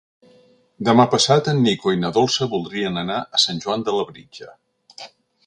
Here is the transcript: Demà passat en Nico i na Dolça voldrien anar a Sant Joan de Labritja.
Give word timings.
Demà 0.87 1.03
passat 1.11 1.49
en 1.51 1.61
Nico 1.67 1.93
i 1.97 1.99
na 2.05 2.11
Dolça 2.15 2.47
voldrien 2.55 2.99
anar 3.03 3.19
a 3.39 3.43
Sant 3.45 3.63
Joan 3.67 3.87
de 3.91 3.95
Labritja. 3.99 4.51